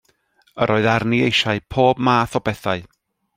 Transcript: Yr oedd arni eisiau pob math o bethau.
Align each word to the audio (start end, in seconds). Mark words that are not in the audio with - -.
Yr 0.65 0.71
oedd 0.75 0.87
arni 0.93 1.19
eisiau 1.25 1.61
pob 1.75 2.03
math 2.09 2.39
o 2.41 2.43
bethau. 2.51 2.89